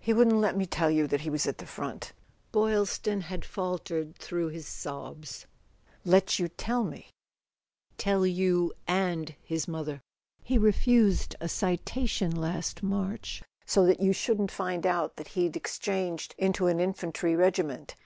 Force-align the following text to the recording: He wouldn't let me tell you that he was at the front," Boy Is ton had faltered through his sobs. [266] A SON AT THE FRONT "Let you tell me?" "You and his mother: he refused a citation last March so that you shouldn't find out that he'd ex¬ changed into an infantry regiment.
He 0.00 0.14
wouldn't 0.14 0.38
let 0.38 0.56
me 0.56 0.64
tell 0.64 0.90
you 0.90 1.06
that 1.08 1.20
he 1.20 1.28
was 1.28 1.46
at 1.46 1.58
the 1.58 1.66
front," 1.66 2.14
Boy 2.52 2.72
Is 2.72 2.98
ton 2.98 3.20
had 3.20 3.44
faltered 3.44 4.16
through 4.16 4.48
his 4.48 4.66
sobs. 4.66 5.44
[266] 6.04 6.54
A 6.64 6.66
SON 6.66 6.86
AT 6.86 6.88
THE 6.88 6.88
FRONT 6.88 6.88
"Let 6.88 7.02
you 7.02 7.12
tell 8.08 8.20
me?" 8.22 8.28
"You 8.40 8.72
and 8.88 9.34
his 9.42 9.68
mother: 9.68 10.00
he 10.42 10.56
refused 10.56 11.36
a 11.38 11.50
citation 11.50 12.34
last 12.34 12.82
March 12.82 13.42
so 13.66 13.84
that 13.84 14.00
you 14.00 14.14
shouldn't 14.14 14.50
find 14.50 14.86
out 14.86 15.16
that 15.16 15.28
he'd 15.36 15.52
ex¬ 15.52 15.78
changed 15.78 16.34
into 16.38 16.66
an 16.66 16.80
infantry 16.80 17.36
regiment. 17.36 17.94